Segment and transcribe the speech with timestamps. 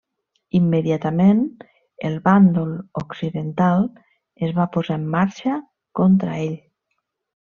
[0.59, 1.41] Immediatament
[2.09, 2.71] el bàndol
[3.03, 3.85] occidental
[4.47, 5.59] es va posar en marxa
[6.01, 6.59] contra ell.